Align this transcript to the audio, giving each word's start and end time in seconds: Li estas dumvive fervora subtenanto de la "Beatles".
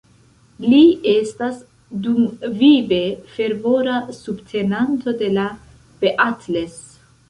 Li 0.69 0.79
estas 1.11 1.59
dumvive 2.07 3.01
fervora 3.37 4.01
subtenanto 4.25 5.19
de 5.25 5.35
la 5.41 5.49
"Beatles". 6.05 6.87